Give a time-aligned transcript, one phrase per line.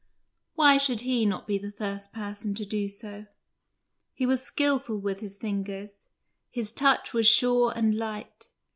[0.55, 3.27] Why should he not be the first person to do so?
[4.15, 6.07] He was skilful with his fingers,
[6.49, 8.47] his touch was sure and light.